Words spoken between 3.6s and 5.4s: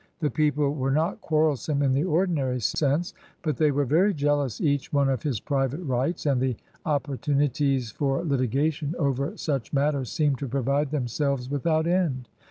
were very jealous each one of his